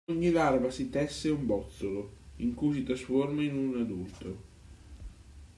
[0.11, 4.43] Ogni larva si tesse un bozzolo in cui si trasforma in un adulto.